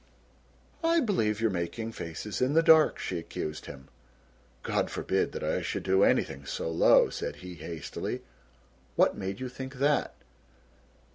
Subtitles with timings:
[0.83, 3.87] "I believe you're making faces in the dark," she accused him.
[4.63, 8.23] "God forbid that I should do anything so low," said he hastily;
[8.95, 10.15] "what made you think that?"